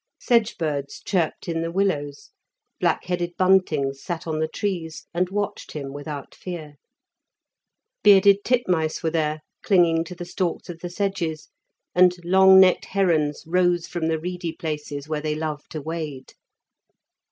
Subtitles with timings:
[0.19, 2.31] Sedge birds chirped in the willows;
[2.79, 6.77] black headed buntings sat on the trees, and watched him without fear.
[8.01, 11.49] Bearded titmice were there, clinging to the stalks of the sedges,
[11.93, 16.33] and long necked herons rose from the reedy places where they love to wade.